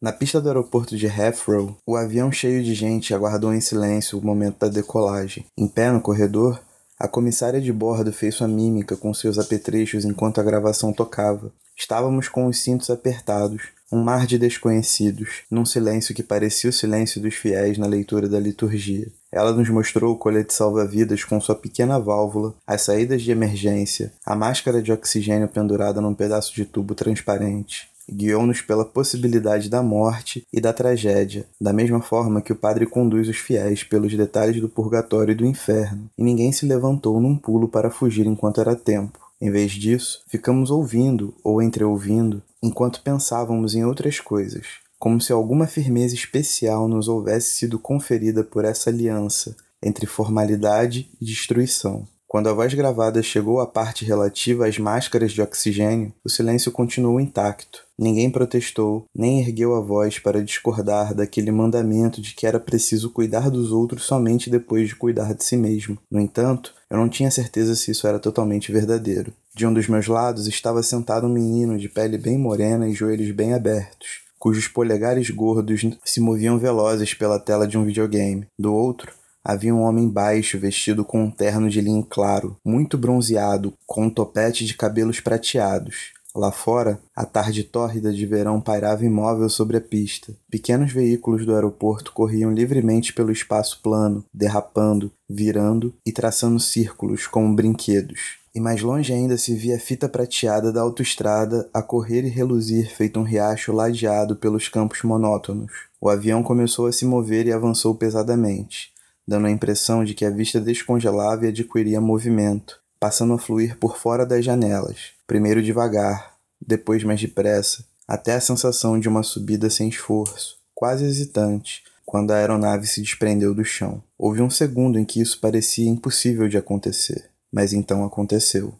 [0.00, 4.24] Na pista do aeroporto de Heathrow, o avião cheio de gente aguardou em silêncio o
[4.24, 5.46] momento da decolagem.
[5.56, 6.60] Em pé no corredor,
[6.98, 11.50] a comissária de bordo fez sua mímica com seus apetrechos enquanto a gravação tocava.
[11.74, 17.18] Estávamos com os cintos apertados, um mar de desconhecidos, num silêncio que parecia o silêncio
[17.18, 19.10] dos fiéis na leitura da liturgia.
[19.32, 24.36] Ela nos mostrou o colete salva-vidas com sua pequena válvula, as saídas de emergência, a
[24.36, 27.88] máscara de oxigênio pendurada num pedaço de tubo transparente.
[28.10, 33.28] Guiou-nos pela possibilidade da morte e da tragédia, da mesma forma que o padre conduz
[33.28, 37.68] os fiéis pelos detalhes do purgatório e do inferno, e ninguém se levantou num pulo
[37.68, 39.18] para fugir enquanto era tempo.
[39.40, 44.66] Em vez disso, ficamos ouvindo ou entreouvindo enquanto pensávamos em outras coisas,
[44.98, 51.24] como se alguma firmeza especial nos houvesse sido conferida por essa aliança entre formalidade e
[51.24, 52.06] destruição.
[52.26, 57.20] Quando a voz gravada chegou à parte relativa às máscaras de oxigênio, o silêncio continuou
[57.20, 57.85] intacto.
[57.98, 63.50] Ninguém protestou, nem ergueu a voz para discordar daquele mandamento de que era preciso cuidar
[63.50, 65.96] dos outros somente depois de cuidar de si mesmo.
[66.10, 69.32] No entanto, eu não tinha certeza se isso era totalmente verdadeiro.
[69.54, 73.30] De um dos meus lados estava sentado um menino de pele bem morena e joelhos
[73.30, 78.46] bem abertos, cujos polegares gordos se moviam velozes pela tela de um videogame.
[78.58, 79.10] Do outro,
[79.42, 84.10] havia um homem baixo vestido com um terno de linho claro, muito bronzeado, com um
[84.10, 86.15] topete de cabelos prateados.
[86.36, 90.34] Lá fora, a tarde tórrida de verão pairava imóvel sobre a pista.
[90.50, 97.56] Pequenos veículos do aeroporto corriam livremente pelo espaço plano, derrapando, virando e traçando círculos como
[97.56, 98.36] brinquedos.
[98.54, 102.94] E mais longe ainda se via a fita prateada da autoestrada a correr e reluzir
[102.94, 105.72] feito um riacho ladeado pelos campos monótonos.
[105.98, 108.90] O avião começou a se mover e avançou pesadamente,
[109.26, 113.96] dando a impressão de que a vista descongelava e adquiria movimento, passando a fluir por
[113.96, 119.88] fora das janelas, primeiro devagar, depois mais depressa, até a sensação de uma subida sem
[119.88, 124.02] esforço, quase hesitante, quando a aeronave se desprendeu do chão.
[124.16, 128.74] Houve um segundo em que isso parecia impossível de acontecer, mas então aconteceu.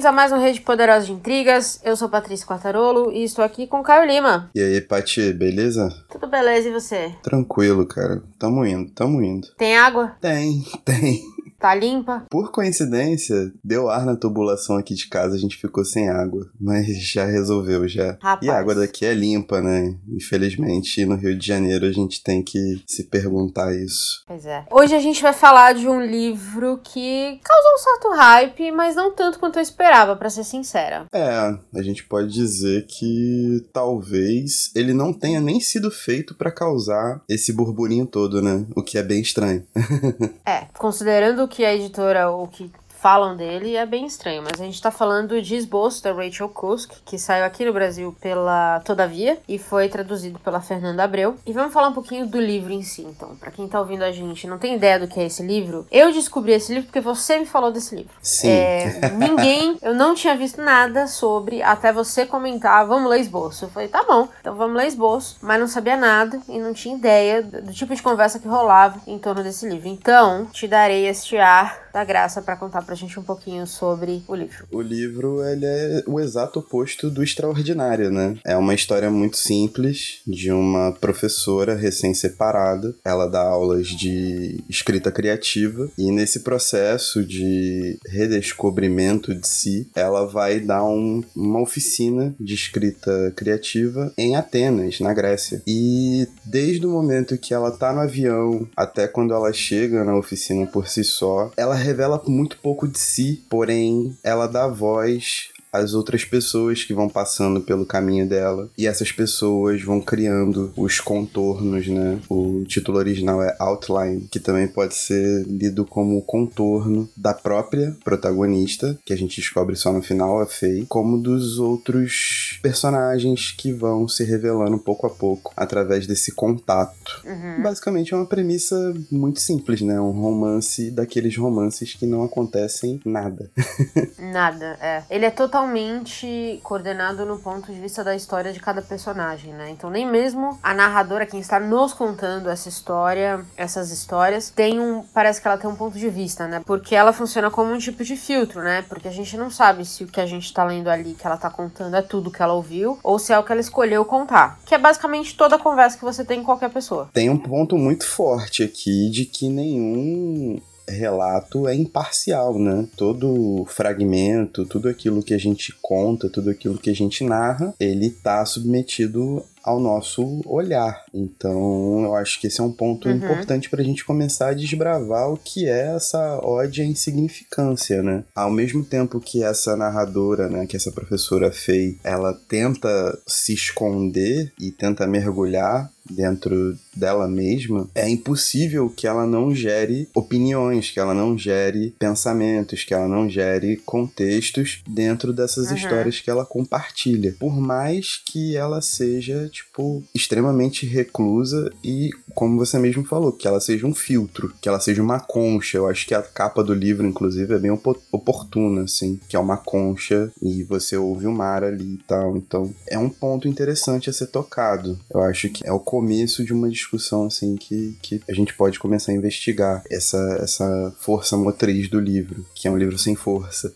[0.00, 1.78] Bem-vindos a mais um Rede Poderosa de Intrigas.
[1.84, 4.50] Eu sou Patrícia Quartarolo e estou aqui com Caio Lima.
[4.54, 5.94] E aí, Pati, beleza?
[6.10, 7.14] Tudo beleza e você?
[7.22, 8.22] Tranquilo, cara.
[8.38, 9.48] Tamo indo, tamo indo.
[9.58, 10.16] Tem água?
[10.18, 11.20] Tem, tem.
[11.60, 12.24] Tá limpa?
[12.30, 16.50] Por coincidência, deu ar na tubulação aqui de casa, a gente ficou sem água.
[16.58, 18.16] Mas já resolveu, já.
[18.20, 18.42] Rapaz.
[18.42, 19.94] E a água daqui é limpa, né?
[20.08, 24.24] Infelizmente, no Rio de Janeiro a gente tem que se perguntar isso.
[24.26, 24.64] Pois é.
[24.70, 29.14] Hoje a gente vai falar de um livro que causou um certo hype, mas não
[29.14, 31.04] tanto quanto eu esperava, pra ser sincera.
[31.12, 37.20] É, a gente pode dizer que talvez ele não tenha nem sido feito pra causar
[37.28, 38.64] esse burburinho todo, né?
[38.74, 39.62] O que é bem estranho.
[40.46, 44.42] É, considerando que a editora, o que falam dele, é bem estranho.
[44.42, 48.14] Mas a gente tá falando de Esboço, da Rachel Kusk, que saiu aqui no Brasil
[48.20, 51.36] pela Todavia e foi traduzido pela Fernanda Abreu.
[51.46, 53.34] E vamos falar um pouquinho do livro em si, então.
[53.36, 55.86] Pra quem tá ouvindo a gente e não tem ideia do que é esse livro,
[55.90, 58.12] eu descobri esse livro porque você me falou desse livro.
[58.22, 58.48] Sim.
[58.48, 63.64] É, ninguém, eu não tinha visto nada sobre, até você comentar, vamos ler esboço.
[63.64, 65.38] Eu falei, tá bom, então vamos ler esboço.
[65.40, 69.00] Mas não sabia nada e não tinha ideia do, do tipo de conversa que rolava
[69.06, 69.88] em torno desse livro.
[69.88, 74.34] Então, te darei este ar da graça pra contar pra gente um pouquinho sobre o
[74.34, 74.66] livro.
[74.72, 78.36] O livro, ele é o exato oposto do extraordinário, né?
[78.44, 82.92] É uma história muito simples de uma professora recém-separada.
[83.04, 90.58] Ela dá aulas de escrita criativa e nesse processo de redescobrimento de si, ela vai
[90.58, 95.62] dar um- uma oficina de escrita criativa em Atenas, na Grécia.
[95.64, 100.66] E desde o momento que ela tá no avião até quando ela chega na oficina
[100.66, 106.24] por si só, ela revela muito pouco de si, porém ela dá voz às outras
[106.24, 112.18] pessoas que vão passando pelo caminho dela e essas pessoas vão criando os contornos, né?
[112.28, 117.96] O título original é Outline, que também pode ser lido como o contorno da própria
[118.04, 123.72] protagonista, que a gente descobre só no final, a Faye, como dos outros personagens que
[123.72, 127.22] vão se revelando pouco a pouco através desse contato.
[127.24, 127.62] Uhum.
[127.62, 130.00] Basicamente é uma premissa muito simples, né?
[130.00, 133.50] Um romance daqueles romances que não acontecem nada.
[134.18, 135.02] Nada, é.
[135.10, 139.70] Ele é totalmente totalmente coordenado no ponto de vista da história de cada personagem, né?
[139.70, 145.02] Então nem mesmo a narradora, quem está nos contando essa história, essas histórias, tem um.
[145.12, 146.62] Parece que ela tem um ponto de vista, né?
[146.64, 148.82] Porque ela funciona como um tipo de filtro, né?
[148.88, 151.36] Porque a gente não sabe se o que a gente tá lendo ali, que ela
[151.36, 154.58] tá contando, é tudo que ela ouviu, ou se é o que ela escolheu contar.
[154.64, 157.10] Que é basicamente toda a conversa que você tem com qualquer pessoa.
[157.12, 160.58] Tem um ponto muito forte aqui de que nenhum
[160.90, 162.86] relato é imparcial, né?
[162.96, 168.10] Todo fragmento, tudo aquilo que a gente conta, tudo aquilo que a gente narra, ele
[168.10, 171.04] tá submetido ao nosso olhar.
[171.12, 173.16] Então, eu acho que esse é um ponto uhum.
[173.16, 178.24] importante para a gente começar a desbravar o que é essa ódio à insignificância, né?
[178.34, 184.52] Ao mesmo tempo que essa narradora, né, que essa professora Fei, ela tenta se esconder
[184.58, 191.14] e tenta mergulhar dentro dela mesma, é impossível que ela não gere opiniões, que ela
[191.14, 195.76] não gere pensamentos, que ela não gere contextos dentro dessas uhum.
[195.76, 197.34] histórias que ela compartilha.
[197.38, 203.60] Por mais que ela seja tipo, extremamente reclusa e, como você mesmo falou, que ela
[203.60, 205.78] seja um filtro, que ela seja uma concha.
[205.78, 209.56] Eu acho que a capa do livro, inclusive, é bem oportuna, assim, que é uma
[209.56, 212.36] concha e você ouve o mar ali e tal.
[212.36, 214.98] Então, é um ponto interessante a ser tocado.
[215.12, 218.78] Eu acho que é o começo de uma discussão, assim, que, que a gente pode
[218.78, 223.72] começar a investigar essa, essa força motriz do livro, que é um livro sem força.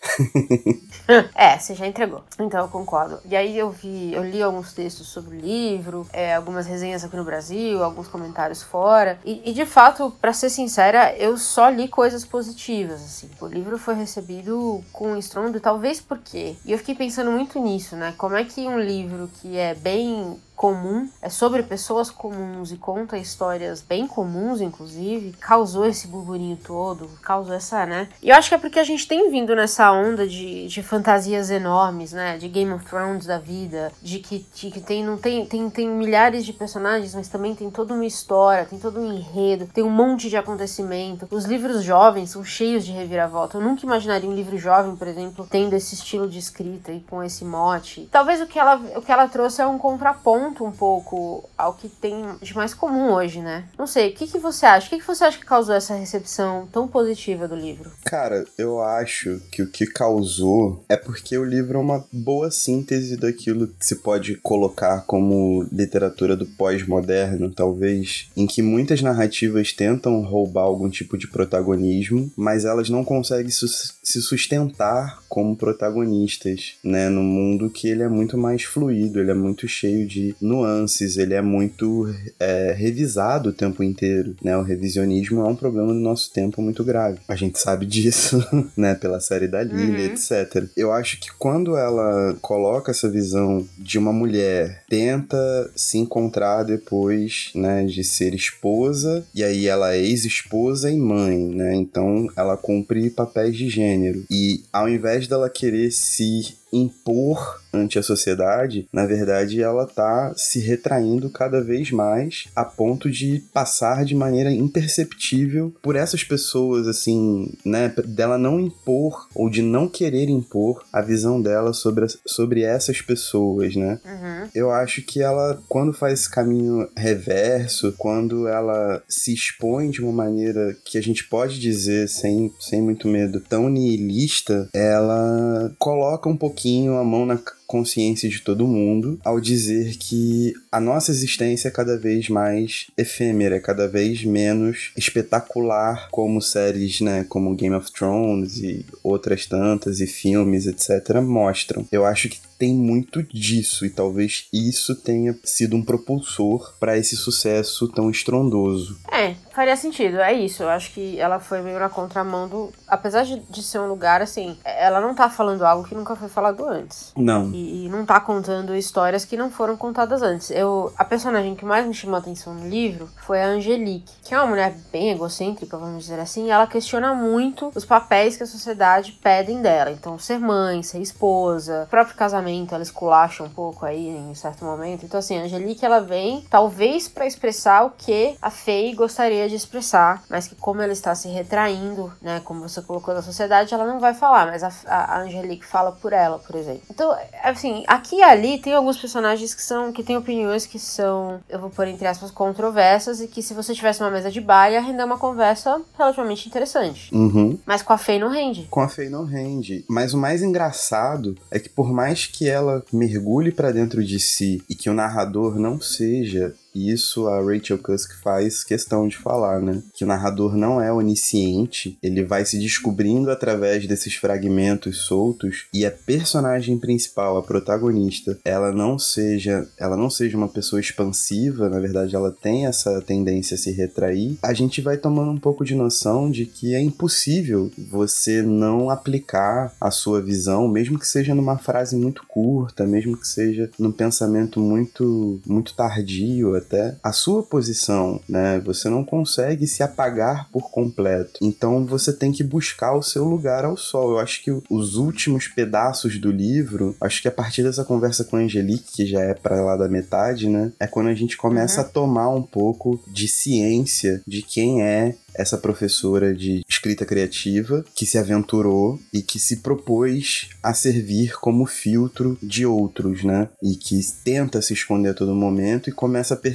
[1.35, 2.23] é, você já entregou.
[2.39, 3.19] Então, eu concordo.
[3.29, 7.03] E aí eu vi, eu li alguns textos sobre o livro livro, é, algumas resenhas
[7.03, 9.19] aqui no Brasil, alguns comentários fora.
[9.25, 13.29] E, e de fato, para ser sincera, eu só li coisas positivas, assim.
[13.41, 16.55] O livro foi recebido com estrondo, talvez porque.
[16.65, 18.13] E eu fiquei pensando muito nisso, né?
[18.17, 23.17] Como é que um livro que é bem comum, é sobre pessoas comuns e conta
[23.17, 28.07] histórias bem comuns, inclusive, causou esse burburinho todo, causou essa, né?
[28.21, 31.49] E eu acho que é porque a gente tem vindo nessa onda de, de fantasias
[31.49, 32.37] enormes, né?
[32.37, 35.89] De Game of Thrones da vida, de que, de que tem, não tem, tem, tem
[35.89, 39.89] milhares de personagens, mas também tem toda uma história, tem todo um enredo, tem um
[39.89, 41.27] monte de acontecimento.
[41.29, 43.57] Os livros jovens são cheios de reviravolta.
[43.57, 47.21] Eu nunca imaginaria um livro jovem, por exemplo, tendo esse estilo de escrita e com
[47.21, 48.07] esse mote.
[48.11, 51.89] Talvez o que ela, o que ela trouxe é um contraponto um pouco ao que
[51.89, 53.65] tem de mais comum hoje, né?
[53.77, 54.87] Não sei, o que, que você acha?
[54.87, 57.91] O que, que você acha que causou essa recepção tão positiva do livro?
[58.03, 63.17] Cara, eu acho que o que causou é porque o livro é uma boa síntese
[63.17, 70.21] daquilo que se pode colocar como literatura do pós-moderno, talvez, em que muitas narrativas tentam
[70.21, 77.09] roubar algum tipo de protagonismo, mas elas não conseguem su se sustentar como protagonistas, né?
[77.09, 81.33] No mundo que ele é muito mais fluido, ele é muito cheio de nuances, ele
[81.33, 84.57] é muito é, revisado o tempo inteiro, né?
[84.57, 87.19] O revisionismo é um problema do nosso tempo muito grave.
[87.27, 88.43] A gente sabe disso,
[88.75, 88.95] né?
[88.95, 90.13] Pela série da Lilia, uhum.
[90.13, 90.67] etc.
[90.75, 97.51] Eu acho que quando ela coloca essa visão de uma mulher tenta se encontrar depois,
[97.55, 97.85] né?
[97.85, 101.75] De ser esposa, e aí ela é ex-esposa e mãe, né?
[101.75, 104.23] Então ela cumpre papéis de gênero.
[104.29, 110.59] E ao invés dela querer se impor ante a sociedade, na verdade ela tá se
[110.59, 117.51] retraindo cada vez mais a ponto de passar de maneira imperceptível por essas pessoas, assim,
[117.65, 117.93] né?
[118.05, 123.75] Dela não impor ou de não querer impor a visão dela sobre, sobre essas pessoas,
[123.75, 123.99] né?
[124.05, 124.49] Uhum.
[124.53, 130.11] Eu acho que ela, quando faz esse caminho reverso, quando ela se expõe de uma
[130.11, 136.37] maneira que a gente pode dizer, sem, sem muito medo, tão nihilista, ela coloca um
[136.37, 136.64] pouquinho
[136.97, 137.37] a mão na
[137.75, 143.57] consciência de todo mundo ao dizer que a nossa existência é cada vez mais efêmera,
[143.57, 149.99] é cada vez menos espetacular, como séries, né, como Game of Thrones e outras tantas
[149.99, 151.85] e filmes, etc, mostram.
[151.91, 157.15] Eu acho que tem muito disso e talvez isso tenha sido um propulsor para esse
[157.15, 158.97] sucesso tão estrondoso.
[159.11, 160.63] É, faria sentido, é isso.
[160.63, 162.71] Eu acho que ela foi meio na contramão do.
[162.87, 166.29] Apesar de, de ser um lugar assim, ela não tá falando algo que nunca foi
[166.29, 167.11] falado antes.
[167.15, 167.51] Não.
[167.53, 170.51] E, e, não tá contando histórias que não foram contadas antes.
[170.51, 174.33] Eu, a personagem que mais me chamou a atenção no livro foi a Angelique, que
[174.33, 178.43] é uma mulher bem egocêntrica, vamos dizer assim, e ela questiona muito os papéis que
[178.43, 179.91] a sociedade pedem dela.
[179.91, 185.05] Então, ser mãe, ser esposa, próprio casamento ela esculacha um pouco aí em certo momento.
[185.05, 189.55] Então, assim, a Angelique, ela vem, talvez para expressar o que a Faye gostaria de
[189.55, 193.85] expressar, mas que como ela está se retraindo, né, como você colocou na sociedade, ela
[193.85, 196.83] não vai falar, mas a, a Angelique fala por ela, por exemplo.
[196.89, 197.15] Então,
[197.49, 201.59] assim, aqui e ali tem alguns personagens que são que têm opiniões que são, eu
[201.59, 204.81] vou pôr entre aspas, controversas e que se você tivesse uma mesa de bar ia
[204.81, 207.13] render uma conversa relativamente interessante.
[207.13, 207.57] Uhum.
[207.65, 208.67] Mas com a Faye não rende.
[208.69, 209.85] Com a Faye não rende.
[209.87, 214.61] Mas o mais engraçado é que por mais que ela mergulhe para dentro de si
[214.69, 219.61] e que o narrador não seja e isso a Rachel Cusk faz questão de falar,
[219.61, 219.81] né?
[219.93, 225.85] Que o narrador não é onisciente, ele vai se descobrindo através desses fragmentos soltos e
[225.85, 231.79] a personagem principal, a protagonista, ela não seja, ela não seja uma pessoa expansiva, na
[231.79, 234.37] verdade ela tem essa tendência a se retrair.
[234.43, 239.73] A gente vai tomando um pouco de noção de que é impossível você não aplicar
[239.79, 244.59] a sua visão, mesmo que seja numa frase muito curta, mesmo que seja num pensamento
[244.59, 248.59] muito muito tardio até a sua posição, né?
[248.65, 251.39] Você não consegue se apagar por completo.
[251.41, 254.11] Então você tem que buscar o seu lugar ao sol.
[254.11, 258.37] Eu acho que os últimos pedaços do livro, acho que a partir dessa conversa com
[258.37, 260.71] a Angelique, que já é para lá da metade, né?
[260.79, 261.87] É quando a gente começa uhum.
[261.87, 268.05] a tomar um pouco de ciência de quem é essa professora de escrita criativa que
[268.05, 273.49] se aventurou e que se propôs a servir como filtro de outros, né?
[273.61, 276.54] E que tenta se esconder a todo momento e começa a perceber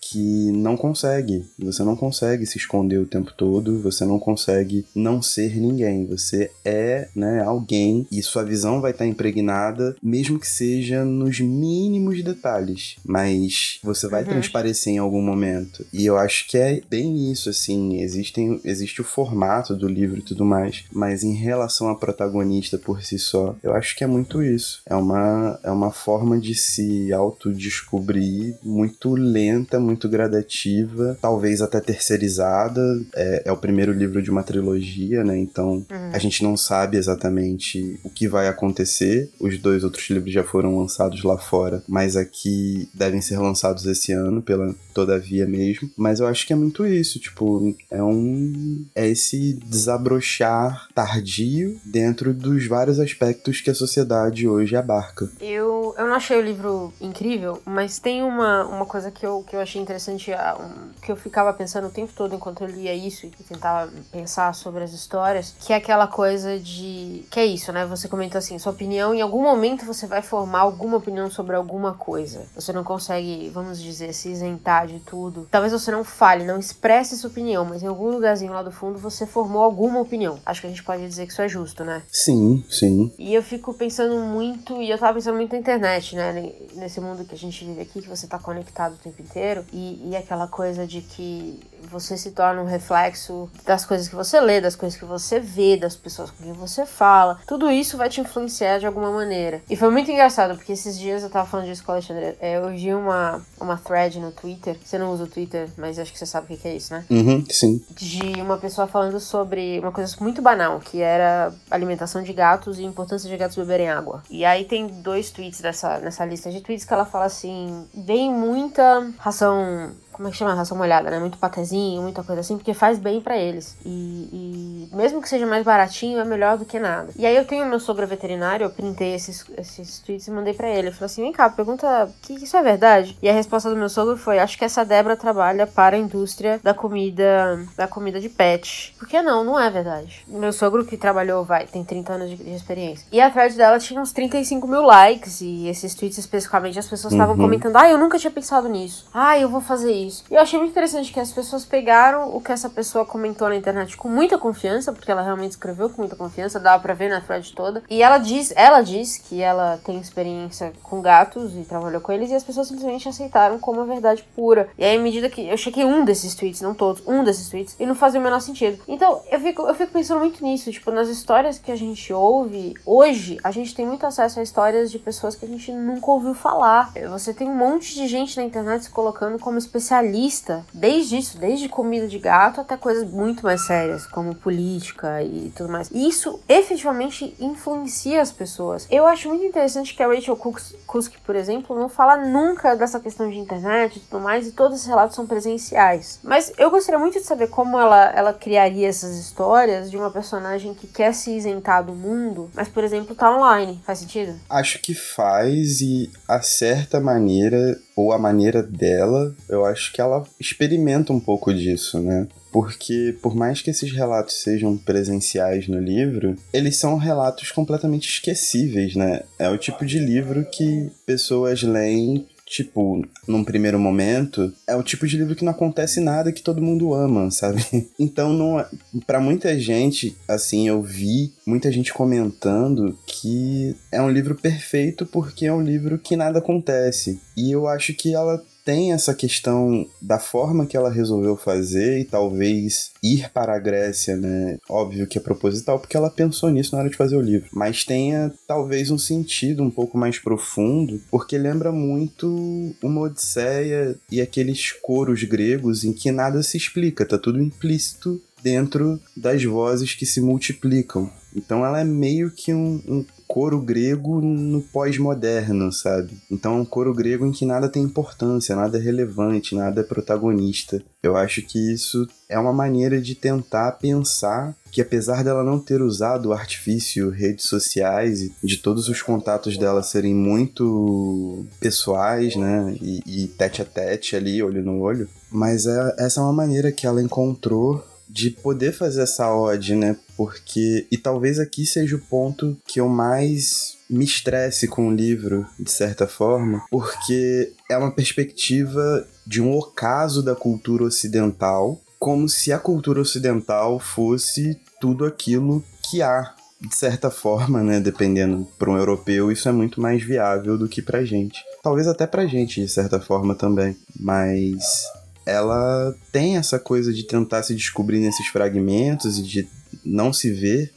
[0.00, 1.44] que não consegue.
[1.58, 6.06] Você não consegue se esconder o tempo todo, você não consegue não ser ninguém.
[6.06, 12.22] Você é, né, alguém e sua visão vai estar impregnada, mesmo que seja nos mínimos
[12.22, 14.30] detalhes, mas você vai uhum.
[14.30, 15.84] transparecer em algum momento.
[15.92, 20.22] E eu acho que é bem isso, assim, existem, existe o formato do livro e
[20.22, 24.42] tudo mais, mas em relação à protagonista por si só, eu acho que é muito
[24.42, 24.82] isso.
[24.86, 32.80] É uma, é uma forma de se autodescobrir muito lenta, muito gradativa, talvez até terceirizada.
[33.14, 35.38] É, é o primeiro livro de uma trilogia, né?
[35.38, 36.10] Então uhum.
[36.12, 39.30] a gente não sabe exatamente o que vai acontecer.
[39.40, 44.12] Os dois outros livros já foram lançados lá fora, mas aqui devem ser lançados esse
[44.12, 45.88] ano, pela Todavia mesmo.
[45.96, 48.84] Mas eu acho que é muito isso, tipo, é um.
[48.94, 55.30] É esse desabrochar tardio dentro dos vários aspectos que a sociedade hoje abarca.
[55.40, 59.56] Eu, eu não achei o livro incrível, mas tem uma, uma coisa que eu, que
[59.56, 62.94] eu achei interessante, ah, um, que eu ficava pensando o tempo todo enquanto eu lia
[62.94, 67.24] isso e tentava pensar sobre as histórias, que é aquela coisa de.
[67.30, 67.86] que é isso, né?
[67.86, 71.94] Você comentou assim, sua opinião, em algum momento você vai formar alguma opinião sobre alguma
[71.94, 72.46] coisa.
[72.54, 75.48] Você não consegue, vamos dizer, se isentar de tudo.
[75.50, 78.98] Talvez você não fale, não expresse sua opinião, mas em algum lugarzinho lá do fundo
[78.98, 80.38] você formou alguma opinião.
[80.44, 82.02] Acho que a gente pode dizer que isso é justo, né?
[82.10, 83.12] Sim, sim.
[83.18, 86.52] E eu fico pensando muito, e eu tava pensando muito na internet, né?
[86.74, 90.10] Nesse mundo que a gente vive aqui, que você tá conectado o tempo inteiro, e,
[90.10, 94.60] e aquela coisa de que você se torna um reflexo das coisas que você lê,
[94.60, 97.38] das coisas que você vê, das pessoas com quem você fala.
[97.46, 99.62] Tudo isso vai te influenciar de alguma maneira.
[99.68, 102.36] E foi muito engraçado, porque esses dias eu tava falando disso com a Alexandre.
[102.40, 104.76] É, eu vi uma, uma thread no Twitter.
[104.84, 107.04] Você não usa o Twitter, mas acho que você sabe o que é isso, né?
[107.10, 107.82] Uhum, sim.
[107.90, 112.84] De uma pessoa falando sobre uma coisa muito banal, que era alimentação de gatos e
[112.84, 114.22] importância de gatos beberem água.
[114.30, 118.32] E aí tem dois tweets dessa, nessa lista de tweets que ela fala assim: vem
[118.32, 120.52] muita ração como é que chama?
[120.52, 121.18] Ração molhada, né?
[121.20, 123.76] Muito patezinho, muita coisa assim, porque faz bem para eles.
[123.86, 127.12] E, e, mesmo que seja mais baratinho, é melhor do que nada.
[127.16, 130.68] E aí eu tenho meu sogro veterinário, eu printei esses, esses tweets e mandei para
[130.68, 130.88] ele.
[130.88, 133.16] Eu falei assim: vem cá, pergunta que isso é verdade?
[133.22, 136.58] E a resposta do meu sogro foi: acho que essa Débora trabalha para a indústria
[136.64, 138.96] da comida, da comida de pet.
[138.98, 139.44] Por que não?
[139.44, 140.24] Não é verdade.
[140.26, 143.06] Meu sogro que trabalhou, vai, tem 30 anos de, de experiência.
[143.12, 145.40] E a thread dela tinha uns 35 mil likes.
[145.42, 147.42] E esses tweets especificamente as pessoas estavam uhum.
[147.42, 149.06] comentando: ah, eu nunca tinha pensado nisso.
[149.14, 150.24] Ah, eu vou fazer isso isso.
[150.30, 153.56] E eu achei muito interessante que as pessoas pegaram o que essa pessoa comentou na
[153.56, 157.20] internet com muita confiança, porque ela realmente escreveu com muita confiança, dava pra ver na
[157.20, 157.82] thread toda.
[157.88, 162.30] E ela diz, ela diz que ela tem experiência com gatos e trabalhou com eles,
[162.30, 164.68] e as pessoas simplesmente aceitaram como a verdade pura.
[164.78, 167.76] E aí, à medida que eu chequei um desses tweets, não todos, um desses tweets,
[167.78, 168.82] e não fazia o menor sentido.
[168.88, 172.74] Então, eu fico, eu fico pensando muito nisso, tipo, nas histórias que a gente ouve,
[172.84, 176.34] hoje, a gente tem muito acesso a histórias de pessoas que a gente nunca ouviu
[176.34, 176.92] falar.
[177.10, 181.38] Você tem um monte de gente na internet se colocando como especialista especialista desde isso,
[181.38, 185.90] desde comida de gato até coisas muito mais sérias, como política e tudo mais.
[185.90, 188.86] E isso efetivamente influencia as pessoas.
[188.90, 193.28] Eu acho muito interessante que a Rachel Kusk, por exemplo, não fala nunca dessa questão
[193.28, 196.20] de internet e tudo mais, e todos esses relatos são presenciais.
[196.22, 200.74] Mas eu gostaria muito de saber como ela, ela criaria essas histórias de uma personagem
[200.74, 203.80] que quer se isentar do mundo, mas, por exemplo, tá online.
[203.84, 204.38] Faz sentido?
[204.48, 210.24] Acho que faz, e a certa maneira ou a maneira dela, eu acho que ela
[210.38, 212.28] experimenta um pouco disso, né?
[212.52, 218.94] Porque, por mais que esses relatos sejam presenciais no livro, eles são relatos completamente esquecíveis,
[218.94, 219.22] né?
[219.36, 225.06] É o tipo de livro que pessoas leem tipo, num primeiro momento, é o tipo
[225.06, 227.64] de livro que não acontece nada que todo mundo ama, sabe?
[227.98, 228.66] Então, não, é,
[229.06, 235.46] para muita gente, assim, eu vi muita gente comentando que é um livro perfeito porque
[235.46, 237.20] é um livro que nada acontece.
[237.36, 242.04] E eu acho que ela tem essa questão da forma que ela resolveu fazer e
[242.04, 244.58] talvez ir para a Grécia, né?
[244.68, 247.82] Óbvio que é proposital porque ela pensou nisso na hora de fazer o livro, mas
[247.82, 254.70] tenha talvez um sentido um pouco mais profundo, porque lembra muito uma Odisseia e aqueles
[254.72, 260.20] coros gregos em que nada se explica, tá tudo implícito dentro das vozes que se
[260.20, 261.10] multiplicam.
[261.34, 266.16] Então ela é meio que um, um coro grego no pós-moderno, sabe?
[266.30, 269.84] Então é um coro grego em que nada tem importância, nada é relevante, nada é
[269.84, 270.82] protagonista.
[271.02, 275.80] Eu acho que isso é uma maneira de tentar pensar que apesar dela não ter
[275.80, 282.76] usado o artifício, redes sociais e de todos os contatos dela serem muito pessoais, né,
[282.80, 286.70] e, e tete a tete ali, olho no olho, mas é, essa é uma maneira
[286.70, 289.96] que ela encontrou de poder fazer essa ode, né?
[290.16, 290.86] Porque.
[290.90, 295.70] E talvez aqui seja o ponto que eu mais me estresse com o livro, de
[295.70, 302.58] certa forma, porque é uma perspectiva de um ocaso da cultura ocidental, como se a
[302.58, 306.34] cultura ocidental fosse tudo aquilo que há.
[306.60, 310.82] De certa forma, né, dependendo para um europeu, isso é muito mais viável do que
[310.82, 311.38] pra gente.
[311.62, 313.76] Talvez até pra gente, de certa forma também.
[313.98, 314.82] Mas
[315.28, 319.48] ela tem essa coisa de tentar se descobrir nesses fragmentos e de
[319.84, 320.72] não se ver,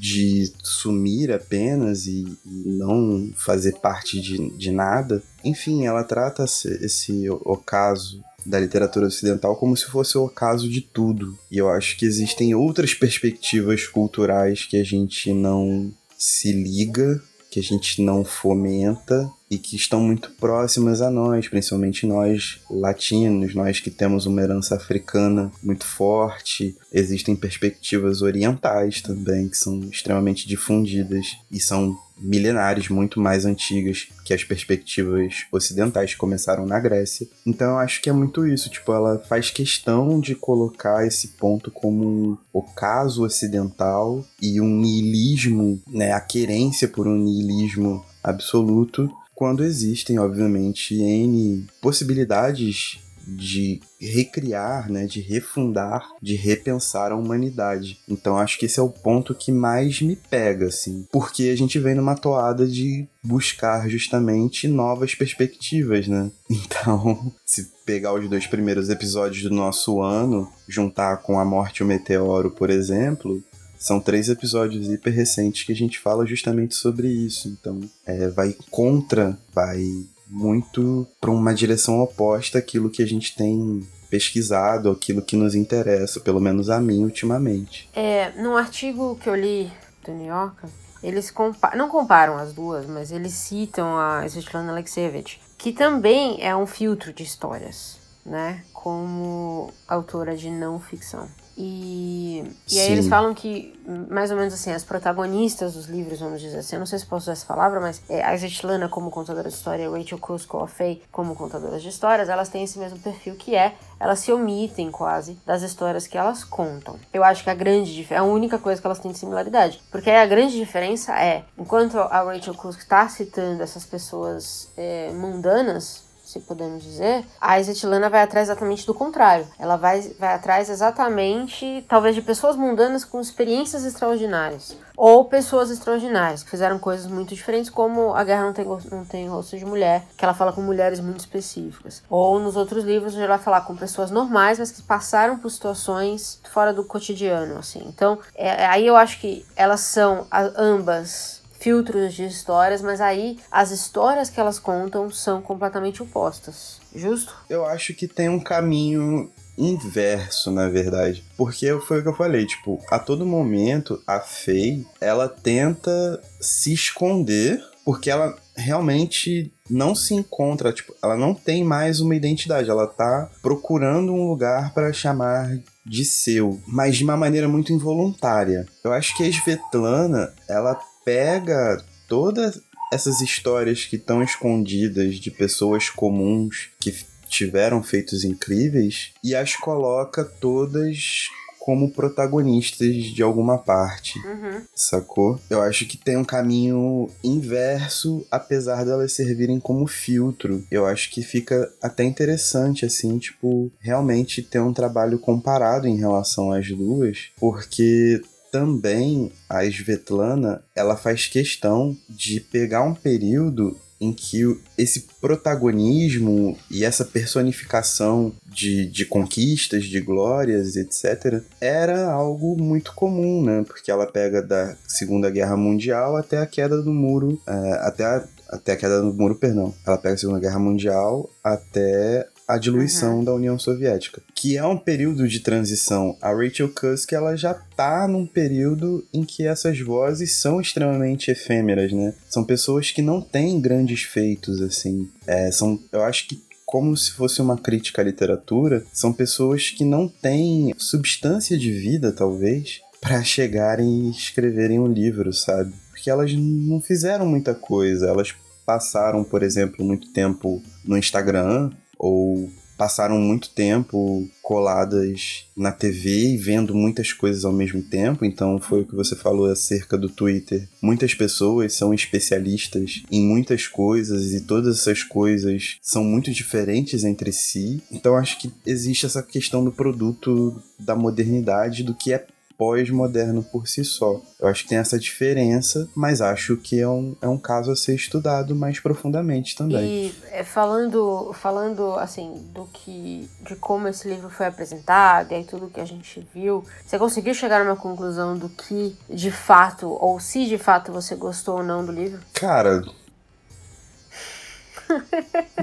[0.00, 5.22] de sumir apenas e, e não fazer parte de, de nada.
[5.44, 11.38] Enfim, ela trata esse, ocaso da literatura ocidental como se fosse o ocaso de tudo.
[11.48, 17.60] E eu acho que existem outras perspectivas culturais que a gente não se liga que
[17.60, 23.80] a gente não fomenta e que estão muito próximas a nós, principalmente nós latinos, nós
[23.80, 26.74] que temos uma herança africana muito forte.
[26.90, 34.32] Existem perspectivas orientais também que são extremamente difundidas e são milenares muito mais antigas que
[34.32, 37.28] as perspectivas ocidentais que começaram na Grécia.
[37.44, 41.70] Então eu acho que é muito isso, tipo, ela faz questão de colocar esse ponto
[41.70, 49.10] como um ocaso ocidental e um niilismo, né, a querência por um niilismo absoluto,
[49.42, 57.98] quando existem, obviamente, N possibilidades de recriar, né, de refundar, de repensar a humanidade.
[58.08, 61.76] Então acho que esse é o ponto que mais me pega, assim, porque a gente
[61.80, 66.30] vem numa toada de buscar justamente novas perspectivas, né?
[66.64, 71.82] Então, se pegar os dois primeiros episódios do nosso ano, juntar com A Morte e
[71.82, 73.42] o Meteoro, por exemplo,
[73.82, 77.48] são três episódios hiper recentes que a gente fala justamente sobre isso.
[77.48, 79.82] Então, é, vai contra, vai
[80.28, 86.20] muito para uma direção oposta àquilo que a gente tem pesquisado, aquilo que nos interessa,
[86.20, 87.88] pelo menos a mim ultimamente.
[87.92, 89.72] É, num artigo que eu li
[90.04, 90.70] do New Yorker,
[91.02, 96.54] eles compa não comparam as duas, mas eles citam a Svetlana Alexievich, que também é
[96.54, 101.28] um filtro de histórias, né, como autora de não ficção.
[101.56, 106.40] E, e aí eles falam que, mais ou menos assim, as protagonistas dos livros, vamos
[106.40, 109.10] dizer assim, eu não sei se posso usar essa palavra, mas é, a Svetlana como
[109.10, 112.64] contadora de história e a Rachel Kusko, a Faye como contadoras de histórias, elas têm
[112.64, 116.98] esse mesmo perfil que é, elas se omitem quase das histórias que elas contam.
[117.12, 120.10] Eu acho que a grande é a única coisa que elas têm de similaridade, porque
[120.10, 126.11] aí a grande diferença é, enquanto a Rachel Kusko está citando essas pessoas é, mundanas,
[126.32, 129.46] se podemos dizer, a Svetlana vai atrás exatamente do contrário.
[129.58, 134.76] Ela vai, vai atrás exatamente, talvez, de pessoas mundanas com experiências extraordinárias.
[134.96, 139.28] Ou pessoas extraordinárias, que fizeram coisas muito diferentes, como A Guerra Não Tem, não tem
[139.28, 142.02] Rosto de Mulher, que ela fala com mulheres muito específicas.
[142.08, 146.40] Ou nos outros livros, ela vai falar com pessoas normais, mas que passaram por situações
[146.50, 147.82] fora do cotidiano, assim.
[147.86, 153.70] Então, é, aí eu acho que elas são ambas filtros de histórias, mas aí as
[153.70, 156.80] histórias que elas contam são completamente opostas.
[156.94, 157.34] Justo?
[157.48, 161.24] Eu acho que tem um caminho inverso, na verdade.
[161.36, 166.72] Porque foi o que eu falei, tipo, a todo momento a Faye, ela tenta se
[166.72, 172.86] esconder porque ela realmente não se encontra, tipo, ela não tem mais uma identidade, ela
[172.86, 178.66] tá procurando um lugar para chamar de seu, mas de uma maneira muito involuntária.
[178.84, 182.52] Eu acho que a Svetlana, ela pega toda
[182.92, 186.94] essas histórias que estão escondidas de pessoas comuns que
[187.28, 194.62] tiveram feitos incríveis e as coloca todas como protagonistas de alguma parte, Uhum.
[194.74, 195.40] sacou?
[195.48, 200.64] Eu acho que tem um caminho inverso, apesar delas servirem como filtro.
[200.72, 206.50] Eu acho que fica até interessante, assim, tipo, realmente ter um trabalho comparado em relação
[206.50, 208.20] às duas, porque
[208.52, 214.42] também a Svetlana, ela faz questão de pegar um período em que
[214.76, 223.42] esse protagonismo e essa personificação de, de conquistas, de glórias, etc., era algo muito comum,
[223.42, 223.64] né?
[223.64, 228.24] Porque ela pega da Segunda Guerra Mundial até a queda do muro, é, até, a,
[228.50, 229.72] até a queda do muro, perdão.
[229.86, 234.76] Ela pega a Segunda Guerra Mundial até a diluição da União Soviética, que é um
[234.76, 236.16] período de transição.
[236.20, 241.90] A Rachel Cusk, ela já tá num período em que essas vozes são extremamente efêmeras,
[241.92, 242.12] né?
[242.28, 245.08] São pessoas que não têm grandes feitos, assim.
[245.26, 249.84] É, são, eu acho que como se fosse uma crítica à literatura, são pessoas que
[249.84, 255.72] não têm substância de vida, talvez, para chegarem e escreverem um livro, sabe?
[255.90, 258.08] Porque elas não fizeram muita coisa.
[258.08, 258.34] Elas
[258.64, 261.70] passaram, por exemplo, muito tempo no Instagram
[262.02, 268.24] ou passaram muito tempo coladas na TV e vendo muitas coisas ao mesmo tempo.
[268.24, 270.68] Então, foi o que você falou acerca do Twitter.
[270.82, 277.30] Muitas pessoas são especialistas em muitas coisas e todas essas coisas são muito diferentes entre
[277.32, 277.80] si.
[277.88, 283.66] Então, acho que existe essa questão do produto da modernidade, do que é pós-moderno por
[283.66, 284.20] si só.
[284.40, 287.76] Eu acho que tem essa diferença, mas acho que é um, é um caso a
[287.76, 289.84] ser estudado mais profundamente também.
[290.08, 295.44] E é, falando, falando assim do que, de como esse livro foi apresentado e aí
[295.44, 300.18] tudo que a gente viu, você conseguiu chegar numa conclusão do que de fato ou
[300.20, 302.20] se de fato você gostou ou não do livro?
[302.34, 302.82] Cara.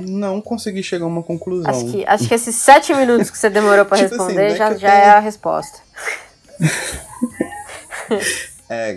[0.02, 1.69] não consegui chegar a uma conclusão.
[1.69, 4.56] Acho que, acho que esses sete minutos que você demorou pra Tipo assim, responder é
[4.56, 5.80] já, já tenho- é a resposta.
[8.69, 8.91] É,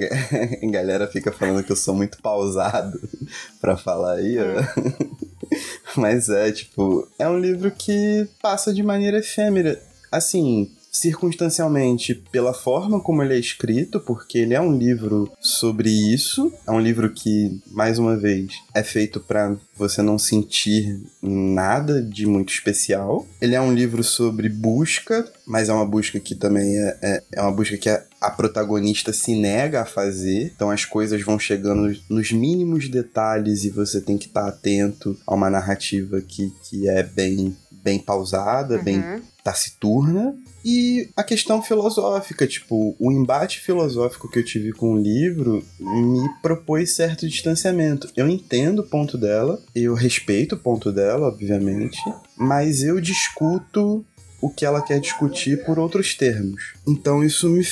[0.62, 3.01] a galera fica falando que eu sou muito pausado
[3.59, 5.96] pra falar aí, ó.
[5.96, 9.83] Mas é, tipo, é um livro que passa de maneira efêmera.
[10.11, 16.52] Assim, circunstancialmente, pela forma como ele é escrito, porque ele é um livro sobre isso.
[16.66, 22.26] É um livro que, mais uma vez, é feito pra você não sentir nada de
[22.26, 23.26] muito especial.
[23.40, 27.42] Ele é um livro sobre busca, mas é uma busca que também é, é, é
[27.42, 30.52] uma busca que a, a protagonista se nega a fazer.
[30.55, 35.35] Então as coisas vão chegando nos mínimos detalhes e você tem que estar atento a
[35.35, 39.20] uma narrativa que, que é bem, bem pausada, bem Uhum.
[39.42, 40.35] taciturna.
[40.64, 46.29] E a questão filosófica, tipo, o embate filosófico que eu tive com o livro me
[46.40, 48.09] propôs certo distanciamento.
[48.16, 51.98] Eu entendo o ponto dela, eu respeito o ponto dela, obviamente,
[52.37, 54.05] mas eu discuto
[54.40, 56.75] o que ela quer discutir por outros termos.
[56.87, 57.64] Então isso me,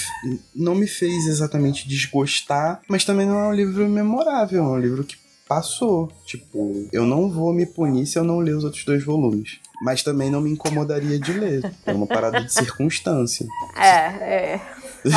[0.54, 5.02] não me fez exatamente desgostar, mas também não é um livro memorável, é um livro
[5.02, 5.16] que
[5.48, 6.12] passou.
[6.24, 9.58] Tipo, eu não vou me punir se eu não ler os outros dois volumes.
[9.82, 11.72] Mas também não me incomodaria de ler.
[11.86, 13.46] É uma parada de circunstância.
[13.76, 14.60] É, é.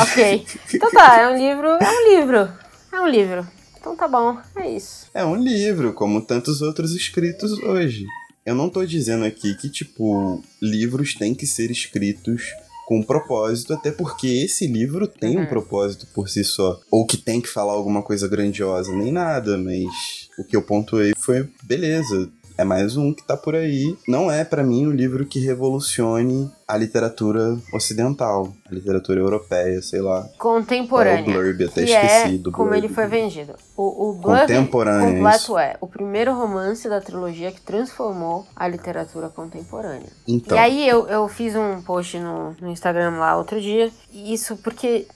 [0.00, 0.46] Ok.
[0.72, 1.68] Então tá, é um livro.
[1.68, 2.52] É um livro.
[2.92, 3.46] É um livro.
[3.78, 5.06] Então tá bom, é isso.
[5.12, 8.06] É um livro, como tantos outros escritos hoje.
[8.46, 12.42] Eu não tô dizendo aqui que, tipo, livros têm que ser escritos
[12.86, 15.46] com propósito, até porque esse livro tem um Uhum.
[15.46, 16.78] propósito por si só.
[16.90, 21.12] Ou que tem que falar alguma coisa grandiosa, nem nada, mas o que eu pontuei
[21.16, 23.96] foi, beleza, é mais um que tá por aí.
[24.06, 30.00] Não é pra mim um livro que revolucione a literatura ocidental, a literatura europeia, sei
[30.00, 30.20] lá.
[30.20, 31.24] É o Contemporânea.
[31.24, 31.64] blurb?
[31.64, 33.54] Até que esqueci é do como ele foi vendido.
[33.76, 39.28] O, o Blurb Contemporânea, completo é o primeiro romance da trilogia que transformou a literatura
[39.28, 40.08] contemporânea.
[40.26, 43.90] Então, E aí eu, eu fiz um post no, no Instagram lá outro dia.
[44.12, 45.06] E isso porque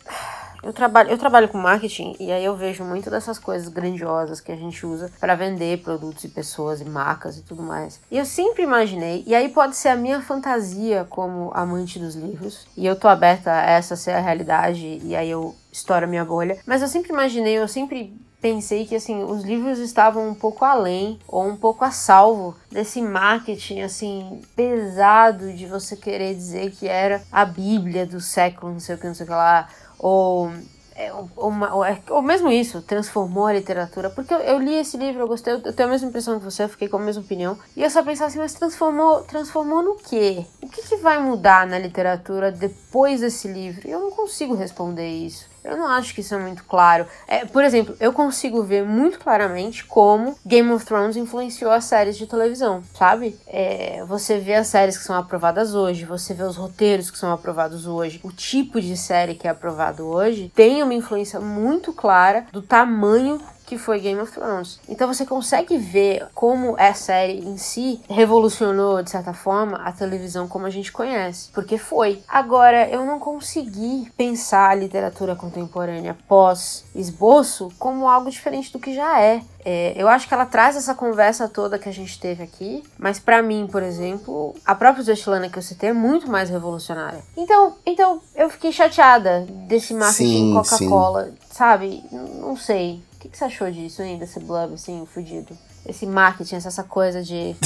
[0.62, 4.52] eu trabalho, eu trabalho com marketing e aí eu vejo muito dessas coisas grandiosas que
[4.52, 8.00] a gente usa para vender produtos e pessoas e marcas e tudo mais.
[8.10, 12.66] E eu sempre imaginei, e aí pode ser a minha fantasia como amante dos livros,
[12.76, 16.24] e eu tô aberta a essa ser a realidade, e aí eu estouro a minha
[16.24, 20.64] bolha, mas eu sempre imaginei, eu sempre pensei que assim os livros estavam um pouco
[20.64, 26.86] além ou um pouco a salvo desse marketing assim pesado de você querer dizer que
[26.86, 29.68] era a Bíblia do século não sei o que não sei o que lá
[29.98, 30.50] ou
[30.98, 34.10] é, uma, ou, é- ou mesmo isso, transformou a literatura.
[34.10, 36.64] Porque eu, eu li esse livro, eu gostei, eu, tenho a mesma impressão que você,
[36.64, 37.56] eu fiquei com a mesma opinião.
[37.76, 40.44] E eu só pensava assim, mas transformou, transformou no quê?
[40.60, 43.88] O que, que vai mudar na literatura depois desse livro?
[43.88, 45.46] Eu não consigo responder isso.
[45.68, 47.06] Eu não acho que isso é muito claro.
[47.26, 52.16] É, por exemplo, eu consigo ver muito claramente como Game of Thrones influenciou as séries
[52.16, 53.38] de televisão, sabe?
[53.46, 57.30] É, você vê as séries que são aprovadas hoje, você vê os roteiros que são
[57.30, 62.46] aprovados hoje, o tipo de série que é aprovado hoje tem uma influência muito clara
[62.50, 64.80] do tamanho que foi Game of Thrones.
[64.88, 70.48] Então você consegue ver como a série em si revolucionou, de certa forma, a televisão
[70.48, 71.50] como a gente conhece.
[71.52, 72.22] Porque foi.
[72.26, 79.20] Agora, eu não consegui pensar a literatura contemporânea pós-esboço como algo diferente do que já
[79.20, 79.42] é.
[79.64, 83.18] É, eu acho que ela traz essa conversa toda que a gente teve aqui, mas
[83.18, 87.20] para mim, por exemplo, a própria Svetlana que eu citei é muito mais revolucionária.
[87.36, 92.02] Então, então eu fiquei chateada desse marketing Coca-Cola, sabe?
[92.10, 93.02] Não sei.
[93.18, 94.16] O que, que você achou disso, hein?
[94.16, 95.58] Desse blub, assim, fudido?
[95.84, 97.56] Esse marketing, essa coisa de.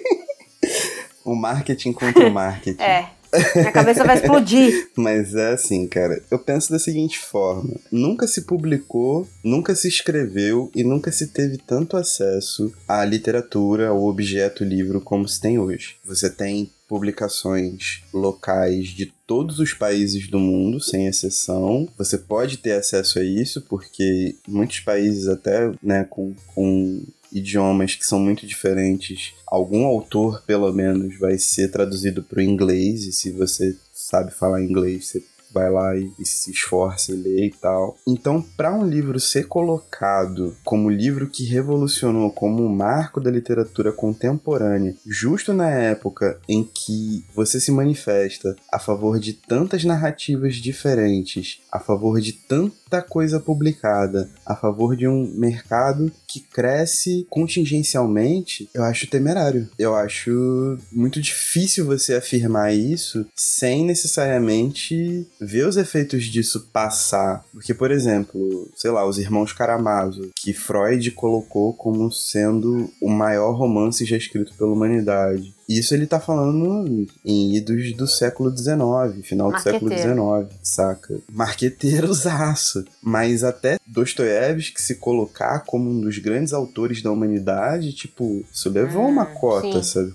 [1.22, 2.80] o marketing contra o marketing.
[2.82, 3.10] é.
[3.54, 4.90] Minha cabeça vai explodir.
[4.96, 6.22] Mas é assim, cara.
[6.30, 11.58] Eu penso da seguinte forma: nunca se publicou, nunca se escreveu e nunca se teve
[11.58, 15.96] tanto acesso à literatura, ao objeto livro como se tem hoje.
[16.04, 21.88] Você tem publicações locais de todos os países do mundo, sem exceção.
[21.96, 28.04] Você pode ter acesso a isso, porque muitos países, até né, com, com idiomas que
[28.04, 33.30] são muito diferentes, algum autor, pelo menos, vai ser traduzido para o inglês, e se
[33.30, 37.96] você sabe falar inglês, você vai lá e, e se esforça e lê e tal.
[38.06, 43.92] Então, para um livro ser colocado como livro que revolucionou, como um marco da literatura
[43.92, 51.60] contemporânea, justo na época em que você se manifesta a favor de tantas narrativas diferentes,
[51.70, 58.82] a favor de tanta coisa publicada, a favor de um mercado que cresce contingencialmente, eu
[58.82, 59.68] acho temerário.
[59.78, 67.44] Eu acho muito difícil você afirmar isso sem necessariamente ver os efeitos disso passar.
[67.52, 73.52] Porque, por exemplo, sei lá, os Irmãos Karamazov, que Freud colocou como sendo o maior
[73.52, 75.54] romance já escrito pela humanidade.
[75.68, 81.20] Isso ele tá falando em idos do século XIX, final do século XIX, saca?
[81.30, 82.84] Marqueteirozaço.
[83.02, 89.06] Mas até Dostoiévski se colocar como um dos grandes autores da humanidade, tipo, isso levou
[89.06, 90.12] uma hum, cota, sim.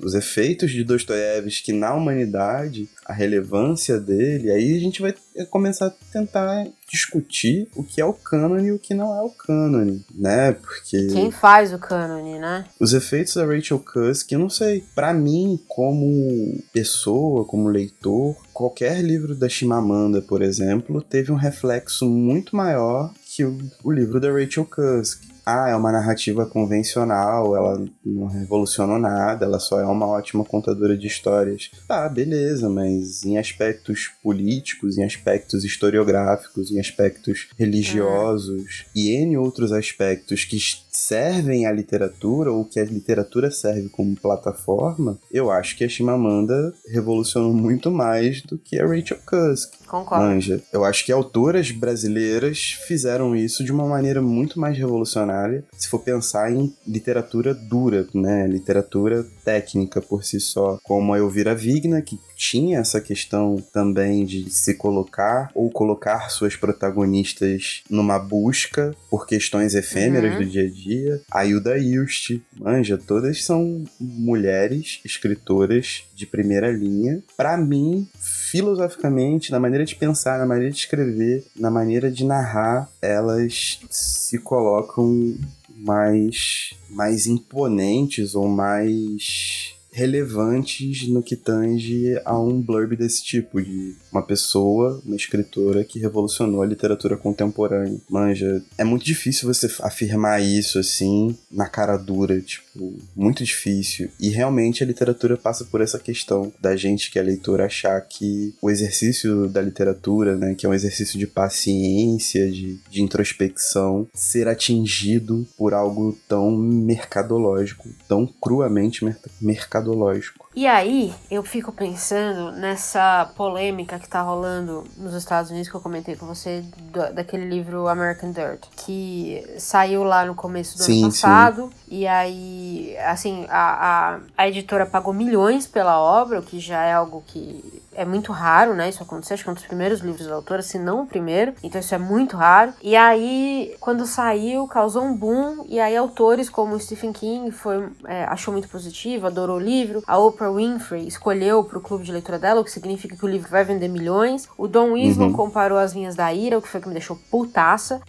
[0.00, 5.14] Os efeitos de Dostoiévski na humanidade, a relevância dele, aí a gente vai
[5.50, 9.30] começar a tentar discutir o que é o cânone e o que não é o
[9.30, 10.52] cânone, né?
[10.52, 11.08] Porque.
[11.08, 12.64] Quem faz o cânone, né?
[12.78, 14.84] Os efeitos da Rachel Cusk, eu não sei.
[14.94, 22.08] para mim, como pessoa, como leitor, qualquer livro da Chimamanda, por exemplo, teve um reflexo
[22.08, 27.84] muito maior que o, o livro da Rachel Cusk ah, é uma narrativa convencional, ela
[28.04, 31.70] não revolucionou nada, ela só é uma ótima contadora de histórias.
[31.86, 39.72] Tá, beleza, mas em aspectos políticos, em aspectos historiográficos, em aspectos religiosos e em outros
[39.72, 40.58] aspectos que
[40.90, 46.72] servem à literatura ou que a literatura serve como plataforma, eu acho que a Chimamanda
[46.88, 49.74] revolucionou muito mais do que a Rachel Cusk.
[49.94, 50.24] Concordo.
[50.24, 50.60] Manja.
[50.72, 56.00] Eu acho que autoras brasileiras fizeram isso de uma maneira muito mais revolucionária, se for
[56.00, 58.44] pensar em literatura dura, né?
[58.48, 64.50] Literatura técnica por si só, como a Elvira Vigna, que tinha essa questão também de
[64.50, 70.38] se colocar ou colocar suas protagonistas numa busca por questões efêmeras uhum.
[70.40, 71.22] do dia a dia.
[71.30, 77.22] A Hilda Ilst, manja, todas são mulheres escritoras de primeira linha.
[77.36, 78.08] Para mim,
[78.54, 84.38] filosoficamente, na maneira de pensar, na maneira de escrever, na maneira de narrar, elas se
[84.38, 85.34] colocam
[85.76, 93.94] mais mais imponentes ou mais relevantes no que tange a um blurb desse tipo, de
[94.10, 98.00] uma pessoa, uma escritora que revolucionou a literatura contemporânea.
[98.10, 104.10] Manja, é muito difícil você afirmar isso assim, na cara dura, tipo, muito difícil.
[104.18, 108.52] E realmente a literatura passa por essa questão da gente que é leitor achar que
[108.60, 114.48] o exercício da literatura, né, que é um exercício de paciência, de, de introspecção, ser
[114.48, 119.04] atingido por algo tão mercadológico, tão cruamente
[119.40, 120.43] mercadológico mercadológico.
[120.56, 125.80] E aí, eu fico pensando nessa polêmica que tá rolando nos Estados Unidos, que eu
[125.80, 131.02] comentei com você, do, daquele livro American Dirt, que saiu lá no começo do sim,
[131.02, 131.62] ano passado.
[131.62, 131.70] Sim.
[131.88, 136.92] E aí, assim, a, a, a editora pagou milhões pela obra, o que já é
[136.92, 138.88] algo que é muito raro, né?
[138.88, 141.54] Isso acontecer, acho que é um dos primeiros livros da autora, se não o primeiro.
[141.62, 142.72] Então isso é muito raro.
[142.82, 145.64] E aí, quando saiu, causou um boom.
[145.68, 150.02] E aí, autores como Stephen King foi, é, achou muito positivo, adorou o livro.
[150.06, 153.24] A Oprah Oprah Winfrey escolheu para o clube de leitura dela, o que significa que
[153.24, 154.48] o livro vai vender milhões.
[154.58, 155.32] O Don Winslow uhum.
[155.32, 158.00] comparou As Vinhas da Ira, o que foi que me deixou putaça.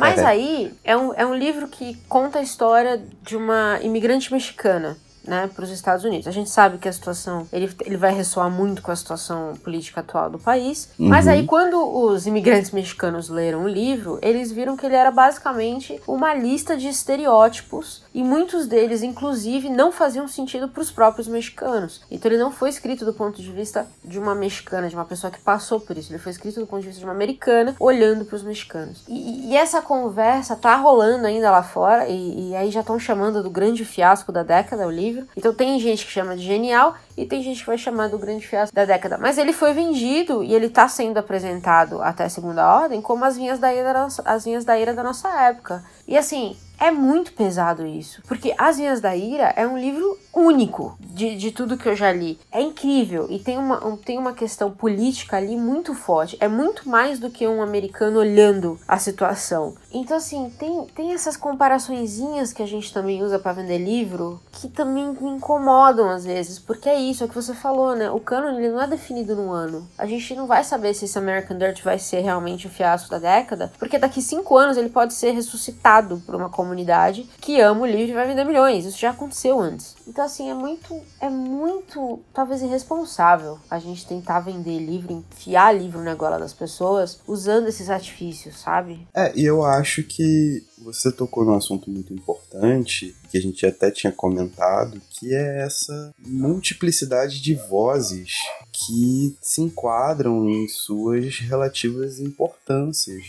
[0.00, 4.96] Mas aí é um, é um livro que conta a história de uma imigrante mexicana
[5.26, 6.26] né, para os Estados Unidos.
[6.26, 10.00] A gente sabe que a situação ele, ele vai ressoar muito com a situação política
[10.00, 11.08] atual do país, uhum.
[11.08, 16.00] mas aí quando os imigrantes mexicanos leram o livro, eles viram que ele era basicamente
[16.06, 22.02] uma lista de estereótipos e muitos deles, inclusive, não faziam sentido para os próprios mexicanos.
[22.10, 25.30] Então ele não foi escrito do ponto de vista de uma mexicana, de uma pessoa
[25.30, 26.12] que passou por isso.
[26.12, 29.02] Ele foi escrito do ponto de vista de uma americana olhando para os mexicanos.
[29.08, 33.42] E, e, essa conversa tá rolando ainda lá fora e, e aí já estão chamando
[33.42, 35.13] do grande fiasco da década o livro.
[35.36, 38.46] Então tem gente que chama de genial e tem gente que vai chamar do grande
[38.46, 39.18] fiasco da década.
[39.18, 43.58] Mas ele foi vendido e ele está sendo apresentado até segunda ordem como as vinhas
[43.58, 45.84] da nossa, as vinhas da ira da nossa época.
[46.06, 50.96] E assim, é muito pesado isso, porque As Vinhas da Ira é um livro único
[51.00, 52.38] de, de tudo que eu já li.
[52.50, 56.36] É incrível e tem uma, um, tem uma questão política ali muito forte.
[56.40, 59.74] É muito mais do que um americano olhando a situação.
[59.92, 64.68] Então, assim, tem, tem essas comparaçõezinhas que a gente também usa para vender livro que
[64.68, 68.10] também me incomodam às vezes, porque é isso, é o que você falou, né?
[68.10, 69.86] O canon ele não é definido num ano.
[69.96, 73.18] A gente não vai saber se esse American Dirt vai ser realmente o fiasco da
[73.18, 76.73] década, porque daqui cinco anos ele pode ser ressuscitado por uma comunidade
[77.40, 78.84] que ama o livro e vai vender milhões.
[78.84, 79.94] Isso já aconteceu antes.
[80.06, 86.02] Então, assim, é muito, é muito, talvez irresponsável a gente tentar vender livro, enfiar livro
[86.02, 89.06] na goela das pessoas usando esses artifícios, sabe?
[89.14, 93.90] É, e eu acho que você tocou num assunto muito importante, que a gente até
[93.90, 98.34] tinha comentado, que é essa multiplicidade de vozes
[98.72, 103.24] que se enquadram em suas relativas importâncias.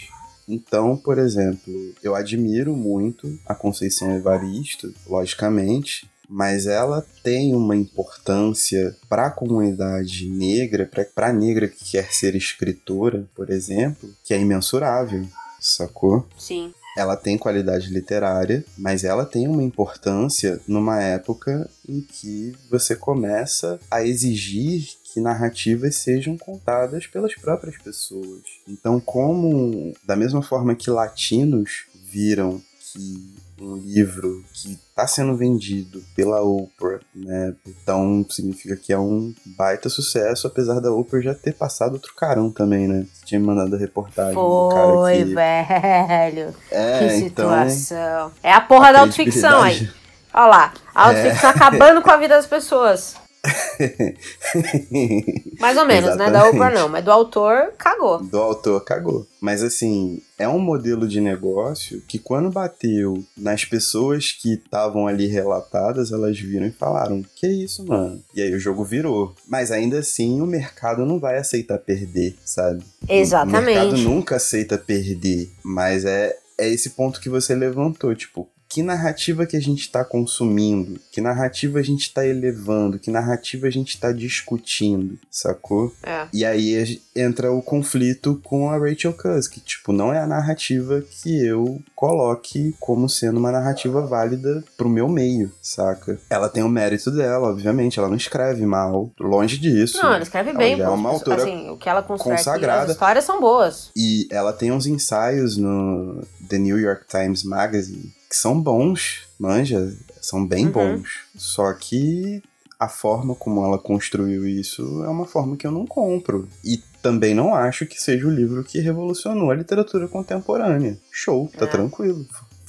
[0.48, 8.96] Então, por exemplo, eu admiro muito a Conceição Evaristo, logicamente, mas ela tem uma importância
[9.10, 14.40] para a comunidade negra, para a negra que quer ser escritora, por exemplo, que é
[14.40, 15.26] imensurável,
[15.60, 16.28] sacou?
[16.38, 16.74] Sim.
[16.96, 23.80] Ela tem qualidade literária, mas ela tem uma importância numa época em que você começa
[23.92, 28.44] a exigir que narrativas sejam contadas pelas próprias pessoas.
[28.68, 36.02] Então, como da mesma forma que latinos viram que um livro que está sendo vendido
[36.16, 37.54] pela Oprah, né?
[37.66, 42.52] Então significa que é um baita sucesso, apesar da Oprah já ter passado outro carão
[42.52, 43.06] também, né?
[43.14, 45.34] Você tinha mandado a reportagem Foi, do cara que...
[45.34, 46.56] velho.
[46.72, 47.98] É, que então, situação.
[47.98, 49.90] Então, é a porra a da autoficção aí.
[50.34, 51.54] Olha lá, a autoficção é.
[51.54, 53.16] acabando com a vida das pessoas.
[55.60, 56.18] Mais ou menos, Exatamente.
[56.18, 56.32] né?
[56.32, 58.24] Da Oprah não, mas do autor cagou.
[58.24, 59.28] Do autor cagou.
[59.40, 65.28] Mas assim, é um modelo de negócio que quando bateu nas pessoas que estavam ali
[65.28, 68.22] relatadas, elas viram e falaram: "Que isso, mano?".
[68.34, 69.36] E aí o jogo virou.
[69.48, 72.84] Mas ainda assim, o mercado não vai aceitar perder, sabe?
[73.08, 73.62] Exatamente.
[73.62, 78.84] O mercado nunca aceita perder, mas é é esse ponto que você levantou, tipo, que
[78.84, 83.70] narrativa que a gente está consumindo, que narrativa a gente está elevando, que narrativa a
[83.70, 85.94] gente está discutindo, sacou?
[86.04, 86.28] É.
[86.34, 91.02] E aí entra o conflito com a Rachel Cusk, que, tipo, não é a narrativa
[91.02, 96.20] que eu coloque como sendo uma narrativa válida pro meu meio, saca?
[96.30, 100.00] Ela tem o mérito dela, obviamente, ela não escreve mal, longe disso.
[100.04, 102.82] Não, ela escreve ela bem, é uma autora assim, o que ela constrói consagrada.
[102.82, 103.90] Aqui, as histórias são boas.
[103.96, 109.96] E ela tem uns ensaios no The New York Times Magazine que são bons, manja,
[110.22, 110.72] são bem uhum.
[110.72, 111.10] bons.
[111.36, 112.42] Só que
[112.80, 116.48] a forma como ela construiu isso é uma forma que eu não compro.
[116.64, 120.98] E também não acho que seja o livro que revolucionou a literatura contemporânea.
[121.12, 121.70] Show, tá é.
[121.70, 122.26] tranquilo.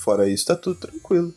[0.06, 1.34] Fora isso, tá tudo tranquilo.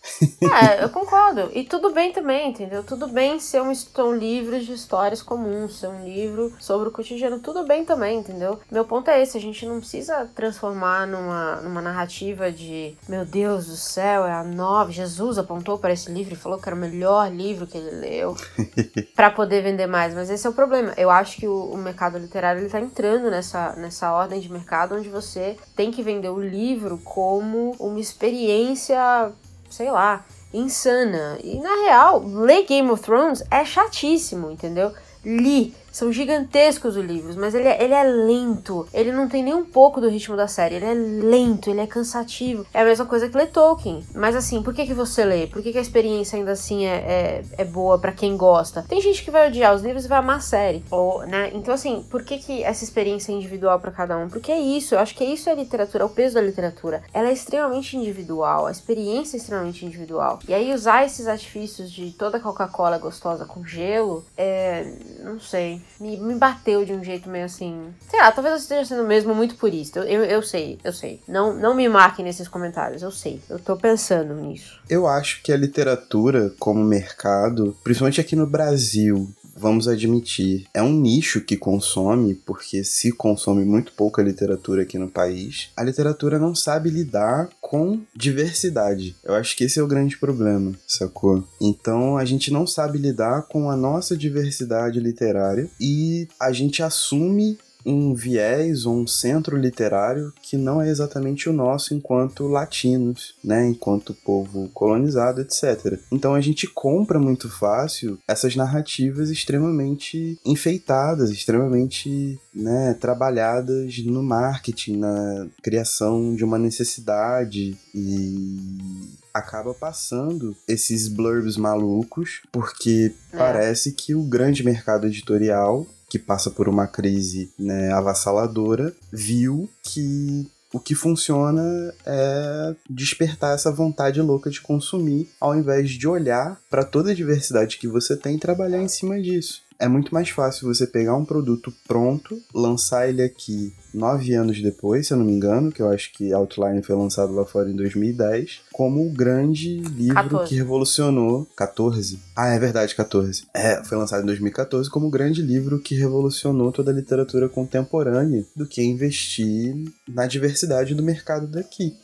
[0.61, 1.49] É, eu concordo.
[1.55, 2.83] E tudo bem também, entendeu?
[2.83, 7.39] Tudo bem ser um, um livro de histórias comuns, ser um livro sobre o cotidiano.
[7.39, 8.59] Tudo bem também, entendeu?
[8.69, 13.65] Meu ponto é esse: a gente não precisa transformar numa, numa narrativa de meu Deus
[13.65, 14.91] do céu, é a nova.
[14.91, 18.37] Jesus apontou para esse livro e falou que era o melhor livro que ele leu
[19.15, 20.13] para poder vender mais.
[20.13, 20.93] Mas esse é o problema.
[20.95, 24.93] Eu acho que o, o mercado literário ele tá entrando nessa, nessa ordem de mercado
[24.93, 29.31] onde você tem que vender o livro como uma experiência experiência,
[29.69, 31.37] sei lá, insana.
[31.43, 34.93] E na real, ler Game of Thrones é chatíssimo, entendeu?
[35.23, 38.87] Li São gigantescos os livros, mas ele é, ele é lento.
[38.93, 40.75] Ele não tem nem um pouco do ritmo da série.
[40.75, 42.65] Ele é lento, ele é cansativo.
[42.73, 44.03] É a mesma coisa que ler Tolkien.
[44.13, 45.47] Mas assim, por que, que você lê?
[45.47, 48.85] Por que, que a experiência ainda assim é, é, é boa para quem gosta?
[48.87, 50.83] Tem gente que vai odiar os livros e vai amar a série.
[50.91, 51.51] Ou, né?
[51.53, 54.29] Então, assim, por que, que essa experiência é individual para cada um?
[54.29, 56.41] Porque é isso, eu acho que é isso é a literatura, é o peso da
[56.41, 57.03] literatura.
[57.13, 60.39] Ela é extremamente individual, a experiência é extremamente individual.
[60.47, 64.93] E aí usar esses artifícios de toda Coca-Cola gostosa com gelo, é.
[65.23, 65.78] não sei.
[65.99, 67.93] Me, me bateu de um jeito meio assim.
[68.09, 69.99] Sei lá, talvez eu esteja sendo mesmo muito purista.
[70.01, 71.21] Eu, eu sei, eu sei.
[71.27, 73.41] Não, não me marquem nesses comentários, eu sei.
[73.49, 74.79] Eu tô pensando nisso.
[74.89, 80.93] Eu acho que a literatura, como mercado, principalmente aqui no Brasil, vamos admitir, é um
[80.93, 86.55] nicho que consome, porque se consome muito pouca literatura aqui no país, a literatura não
[86.55, 89.15] sabe lidar com diversidade.
[89.23, 91.43] Eu acho que esse é o grande problema, sacou?
[91.59, 97.57] Então a gente não sabe lidar com a nossa diversidade literária e a gente assume
[97.85, 103.67] um viés ou um centro literário que não é exatamente o nosso enquanto latinos, né,
[103.67, 105.99] enquanto povo colonizado, etc.
[106.11, 114.97] Então a gente compra muito fácil essas narrativas extremamente enfeitadas, extremamente, né, trabalhadas no marketing,
[114.97, 123.37] na criação de uma necessidade e acaba passando esses blurbs malucos, porque é.
[123.37, 130.47] parece que o grande mercado editorial que passa por uma crise né, avassaladora, viu que
[130.73, 131.61] o que funciona
[132.05, 137.77] é despertar essa vontade louca de consumir, ao invés de olhar para toda a diversidade
[137.77, 141.23] que você tem e trabalhar em cima disso é muito mais fácil você pegar um
[141.23, 145.89] produto pronto, lançar ele aqui nove anos depois, se eu não me engano, que eu
[145.89, 150.49] acho que Outline foi lançado lá fora em 2010, como o grande livro 14.
[150.49, 151.47] que revolucionou.
[151.55, 152.19] 14?
[152.35, 153.45] Ah, é verdade, 14.
[153.53, 158.45] É, foi lançado em 2014 como o grande livro que revolucionou toda a literatura contemporânea
[158.55, 159.75] do que investir
[160.07, 161.95] na diversidade do mercado daqui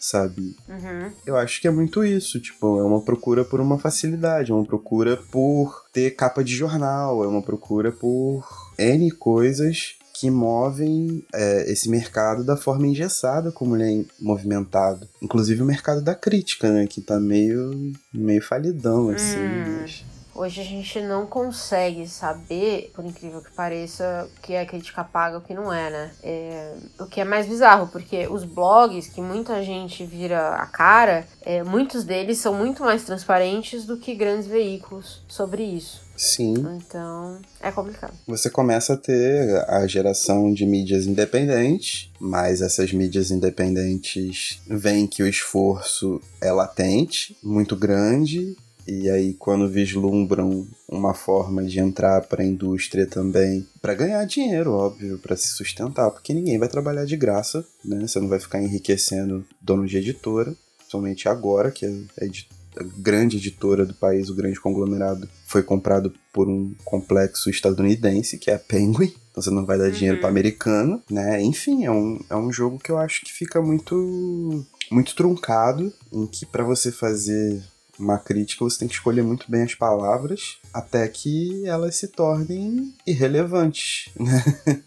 [0.00, 0.56] sabe?
[0.66, 1.12] Uhum.
[1.26, 4.64] Eu acho que é muito isso, tipo, é uma procura por uma facilidade, é uma
[4.64, 8.42] procura por ter capa de jornal, é uma procura por
[8.78, 15.08] N coisas que movem é, esse mercado da forma engessada como ele é movimentado.
[15.22, 16.86] Inclusive o mercado da crítica, né?
[16.86, 19.38] Que tá meio, meio falidão, assim.
[19.38, 19.78] Hum.
[19.80, 20.04] Mas...
[20.34, 25.36] Hoje a gente não consegue saber, por incrível que pareça, o que é crítica paga
[25.36, 26.10] e o que não é, né?
[26.22, 31.26] É, o que é mais bizarro, porque os blogs que muita gente vira a cara,
[31.42, 36.10] é, muitos deles são muito mais transparentes do que grandes veículos sobre isso.
[36.20, 36.54] Sim.
[36.76, 38.12] Então, é complicado.
[38.26, 45.22] Você começa a ter a geração de mídias independentes, mas essas mídias independentes veem que
[45.22, 48.54] o esforço é latente, muito grande,
[48.92, 54.72] e aí, quando vislumbram uma forma de entrar para a indústria também, para ganhar dinheiro,
[54.72, 58.00] óbvio, para se sustentar, porque ninguém vai trabalhar de graça, né?
[58.00, 60.56] Você não vai ficar enriquecendo dono de editora,
[60.88, 66.48] somente agora que a, a grande editora do país, o grande conglomerado, foi comprado por
[66.48, 69.14] um complexo estadunidense, que é a Penguin.
[69.30, 69.92] Então você não vai dar uhum.
[69.92, 71.40] dinheiro para americano, né?
[71.40, 76.26] Enfim, é um, é um jogo que eu acho que fica muito muito truncado, em
[76.26, 77.62] que para você fazer
[78.00, 82.94] uma crítica, você tem que escolher muito bem as palavras até que elas se tornem
[83.06, 84.42] irrelevantes, né?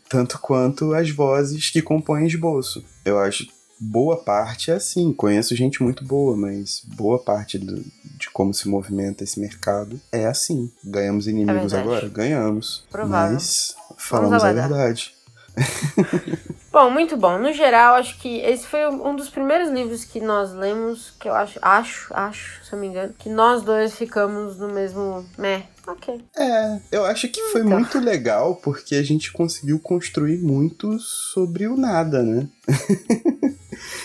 [0.09, 2.83] Tanto quanto as vozes que compõem esboço.
[3.05, 3.47] Eu acho
[3.79, 5.11] boa parte é assim.
[5.13, 7.83] Conheço gente muito boa, mas boa parte do,
[8.17, 10.71] de como se movimenta esse mercado é assim.
[10.83, 12.07] Ganhamos inimigos é agora?
[12.07, 12.83] Ganhamos.
[12.89, 13.33] Provável.
[13.33, 15.13] Mas falamos a verdade.
[16.71, 17.37] bom, muito bom.
[17.37, 21.33] No geral, acho que esse foi um dos primeiros livros que nós lemos, que eu
[21.33, 25.63] acho, acho, acho, se eu me engano, que nós dois ficamos no mesmo meh.
[25.85, 26.23] Ok.
[26.37, 27.77] É, eu acho que foi então.
[27.77, 32.47] muito legal porque a gente conseguiu construir muito sobre o nada, né?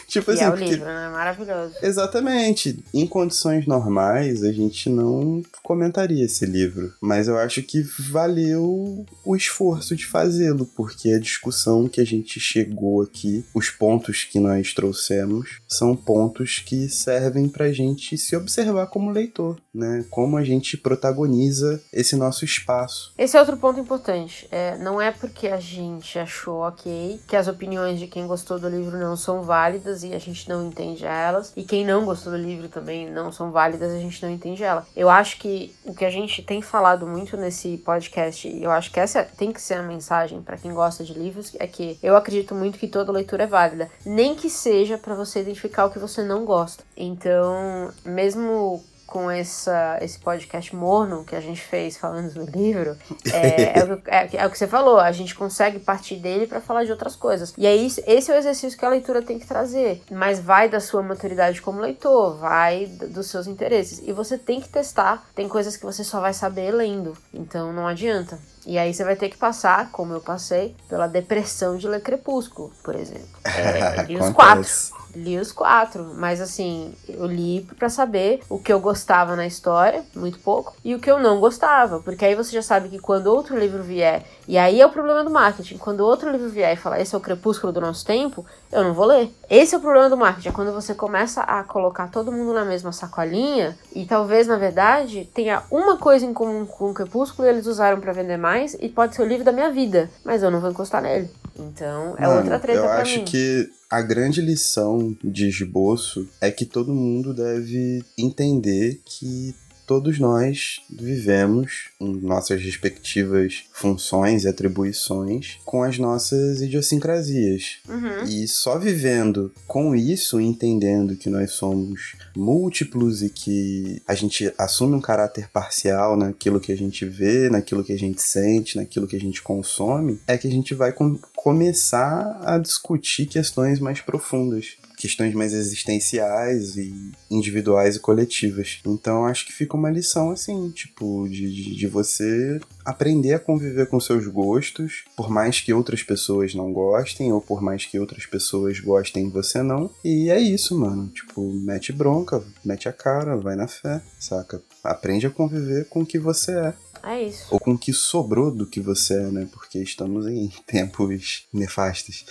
[0.09, 0.42] tipo assim.
[0.42, 0.64] É o porque...
[0.64, 1.09] livro, né?
[1.11, 1.74] Maravilhoso.
[1.82, 2.82] Exatamente.
[2.92, 6.92] Em condições normais, a gente não comentaria esse livro.
[7.00, 12.40] Mas eu acho que valeu o esforço de fazê-lo, porque a discussão que a gente
[12.40, 18.86] chegou aqui, os pontos que nós trouxemos, são pontos que servem pra gente se observar
[18.86, 20.04] como leitor, né?
[20.11, 23.12] Como a gente protagoniza esse nosso espaço.
[23.18, 24.48] Esse é outro ponto importante.
[24.50, 28.68] É, não é porque a gente achou ok que as opiniões de quem gostou do
[28.68, 32.38] livro não são válidas e a gente não entende elas, e quem não gostou do
[32.38, 34.86] livro também não são válidas, a gente não entende ela.
[34.96, 38.90] Eu acho que o que a gente tem falado muito nesse podcast, e eu acho
[38.90, 42.16] que essa tem que ser a mensagem para quem gosta de livros, é que eu
[42.16, 45.99] acredito muito que toda leitura é válida, nem que seja para você identificar o que
[45.99, 46.84] você não gosta.
[46.96, 52.94] Então, mesmo com essa, esse podcast morno que a gente fez falando do livro,
[53.32, 56.61] é, é, o, é, é, o que você falou, a gente consegue partir dele para
[56.61, 57.54] falar de outras coisas.
[57.56, 60.02] E aí, esse é o exercício que a leitura tem que trazer.
[60.11, 64.00] Mas vai da sua maturidade como leitor, vai dos seus interesses.
[64.06, 65.26] E você tem que testar.
[65.34, 67.16] Tem coisas que você só vai saber lendo.
[67.32, 68.38] Então não adianta.
[68.66, 72.70] E aí você vai ter que passar, como eu passei, pela depressão de ler Crepúsculo,
[72.82, 73.26] por exemplo.
[73.44, 74.68] É, li os quatro.
[75.14, 80.04] Li os quatro, mas assim, eu li para saber o que eu gostava na história,
[80.14, 83.28] muito pouco, e o que eu não gostava, porque aí você já sabe que quando
[83.28, 86.76] outro livro vier, e aí é o problema do marketing, quando outro livro vier e
[86.76, 89.34] falar esse é o crepúsculo do nosso tempo, eu não vou ler.
[89.48, 92.64] Esse é o problema do marketing, é quando você começa a colocar todo mundo na
[92.64, 97.50] mesma sacolinha, e talvez na verdade tenha uma coisa em comum com o crepúsculo e
[97.50, 100.50] eles usaram para vender mais, e pode ser o livro da minha vida, mas eu
[100.50, 101.30] não vou encostar nele.
[101.59, 106.50] Então, é Mano, outra treta eu pra acho que a grande lição de esboço é
[106.50, 109.54] que todo mundo deve entender que
[109.89, 117.78] todos nós vivemos em nossas respectivas funções e atribuições com as nossas idiosincrasias.
[117.89, 118.24] Uhum.
[118.24, 124.95] E só vivendo com isso, entendendo que nós somos múltiplos e que a gente assume
[124.95, 129.16] um caráter parcial naquilo que a gente vê, naquilo que a gente sente, naquilo que
[129.16, 134.76] a gente consome, é que a gente vai com começar a discutir questões mais profundas
[134.99, 138.80] questões mais existenciais e individuais e coletivas.
[138.84, 144.01] Então acho que fica uma lição assim, tipo, de, de você aprender a conviver com
[144.01, 148.80] seus gostos, por mais que outras pessoas não gostem, ou por mais que outras pessoas
[148.80, 149.90] gostem você não.
[150.05, 151.09] E é isso, mano.
[151.09, 154.62] Tipo, mete bronca, mete a cara, vai na fé, saca?
[154.82, 156.74] Aprende a conviver com o que você é.
[157.09, 157.46] É isso.
[157.50, 159.48] Ou com o que sobrou do que você é, né?
[159.50, 162.26] Porque estamos em tempos nefastos.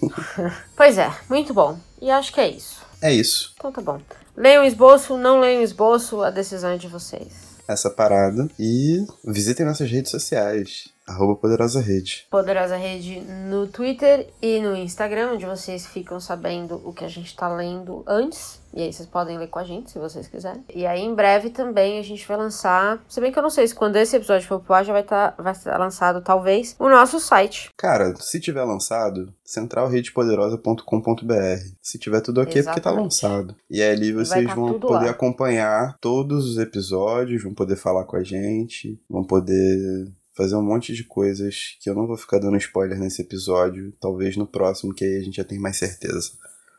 [0.74, 1.78] pois é, muito bom.
[2.00, 2.80] E acho que é isso.
[3.02, 3.52] É isso.
[3.58, 4.00] Então tá bom.
[4.34, 7.28] Leiam o esboço, não leiam o esboço, a decisão é de vocês.
[7.68, 8.48] Essa parada.
[8.58, 10.88] E visitem nossas redes sociais.
[11.06, 12.26] Arroba Poderosa Rede.
[12.28, 17.36] Poderosa Rede no Twitter e no Instagram, onde vocês ficam sabendo o que a gente
[17.36, 18.60] tá lendo antes.
[18.74, 20.62] E aí vocês podem ler com a gente, se vocês quiserem.
[20.74, 23.02] E aí em breve também a gente vai lançar.
[23.08, 25.00] Se bem que eu não sei se quando esse episódio for pro ar já vai
[25.02, 27.70] estar tá, vai lançado, talvez, o nosso site.
[27.76, 31.62] Cara, se tiver lançado, centralredepoderosa.com.br.
[31.80, 32.68] Se tiver tudo ok, Exatamente.
[32.68, 33.56] é porque tá lançado.
[33.70, 35.12] E ali vocês tá vão poder lá.
[35.12, 40.92] acompanhar todos os episódios, vão poder falar com a gente, vão poder fazer um monte
[40.92, 45.04] de coisas que eu não vou ficar dando spoiler nesse episódio, talvez no próximo, que
[45.04, 46.32] aí a gente já tem mais certeza.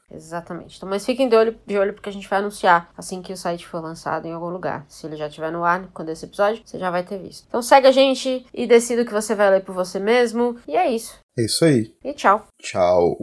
[0.09, 0.77] Exatamente.
[0.77, 3.37] Então, mas fiquem de olho, de olho porque a gente vai anunciar assim que o
[3.37, 4.85] site for lançado em algum lugar.
[4.87, 7.45] Se ele já estiver no ar quando esse episódio, você já vai ter visto.
[7.47, 10.57] Então segue a gente e decida o que você vai ler por você mesmo.
[10.65, 11.19] E é isso.
[11.37, 11.93] É isso aí.
[12.03, 12.47] E tchau.
[12.61, 13.17] Tchau.